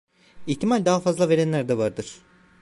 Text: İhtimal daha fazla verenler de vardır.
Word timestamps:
İhtimal 0.47 0.85
daha 0.85 0.99
fazla 0.99 1.29
verenler 1.29 1.67
de 1.67 1.77
vardır. 1.77 2.21